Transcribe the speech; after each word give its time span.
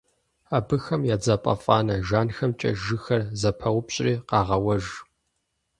Абыхэм 0.57 1.01
я 1.13 1.17
дзапэфӀанэ 1.21 1.95
жанхэмкӀэ 2.07 2.71
жыгхэр 2.81 3.21
зэпаупщӀри 3.39 4.13
къагъэуэж. 4.29 4.85